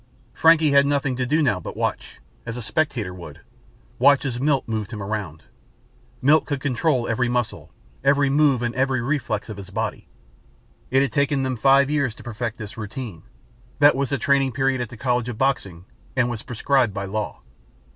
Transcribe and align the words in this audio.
Frankie 0.33 0.71
had 0.71 0.87
nothing 0.87 1.15
to 1.17 1.27
do 1.27 1.43
now 1.43 1.59
but 1.59 1.77
watch, 1.77 2.19
as 2.43 2.57
a 2.57 2.61
spectator 2.63 3.13
would; 3.13 3.41
watch 3.99 4.25
as 4.25 4.39
Milt 4.39 4.67
moved 4.67 4.89
him 4.91 4.99
around. 4.99 5.43
Milt 6.23 6.47
could 6.47 6.59
control 6.59 7.07
every 7.07 7.29
muscle, 7.29 7.71
every 8.03 8.27
move 8.27 8.63
and 8.63 8.73
every 8.73 8.99
reflex 8.99 9.47
of 9.47 9.57
his 9.57 9.69
body. 9.69 10.07
It 10.89 11.03
had 11.03 11.11
taken 11.11 11.43
them 11.43 11.55
five 11.55 11.91
years 11.91 12.15
to 12.15 12.23
perfect 12.23 12.57
this 12.57 12.77
routine. 12.77 13.21
That 13.77 13.95
was 13.95 14.09
the 14.09 14.17
training 14.17 14.53
period 14.53 14.81
at 14.81 14.89
the 14.89 14.97
College 14.97 15.29
of 15.29 15.37
Boxing, 15.37 15.85
and 16.15 16.31
was 16.31 16.41
prescribed 16.41 16.95
by 16.95 17.05
law. 17.05 17.41